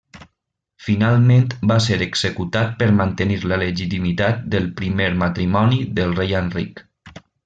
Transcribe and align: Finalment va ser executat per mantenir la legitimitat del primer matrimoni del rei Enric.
Finalment 0.83 1.43
va 1.71 1.75
ser 1.87 1.97
executat 2.05 2.73
per 2.79 2.87
mantenir 3.01 3.37
la 3.51 3.59
legitimitat 3.67 4.41
del 4.55 4.65
primer 4.81 5.11
matrimoni 5.25 5.79
del 6.01 6.17
rei 6.21 6.35
Enric. 6.45 6.83